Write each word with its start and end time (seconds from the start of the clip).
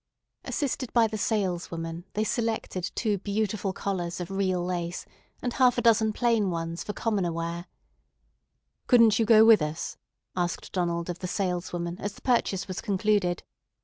Assisted 0.45 0.91
by 0.93 1.05
the 1.05 1.15
saleswoman, 1.19 2.05
they 2.13 2.23
selected 2.23 2.89
two 2.95 3.19
beautiful 3.19 3.71
collars 3.71 4.19
of 4.19 4.31
real 4.31 4.65
lace, 4.65 5.05
and 5.43 5.53
half 5.53 5.77
a 5.77 5.81
dozen 5.83 6.11
plain 6.11 6.49
ones 6.49 6.83
for 6.83 6.91
commoner 6.91 7.31
wear. 7.31 7.67
"Couldn't 8.87 9.19
you 9.19 9.25
go 9.25 9.45
with 9.45 9.61
us?" 9.61 9.97
asked 10.35 10.71
Donald 10.71 11.07
of 11.07 11.19
the 11.19 11.27
saleswoman 11.27 11.99
as 11.99 12.13
the 12.13 12.21
purchase 12.23 12.67
was 12.67 12.81
concluded. 12.81 13.43